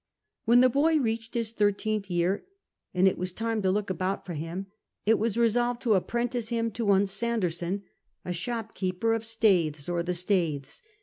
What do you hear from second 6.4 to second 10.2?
him to one Sanderson, a shopkeeiier of Staithes or The